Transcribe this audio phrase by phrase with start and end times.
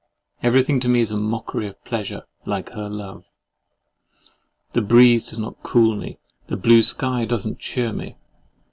[0.41, 3.29] Everything is to me a mockery of pleasure, like her love.
[4.71, 8.15] The breeze does not cool me: the blue sky does not cheer me.